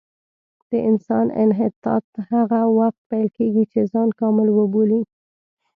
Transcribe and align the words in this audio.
د 0.69 0.71
انسان 0.89 1.25
انحطاط 1.43 2.05
هغه 2.31 2.61
وخت 2.77 3.01
پیل 3.09 3.27
کېږي 3.37 3.63
چې 3.71 3.79
ځان 3.91 4.09
کامل 4.19 4.47
وبولي. 4.53 5.01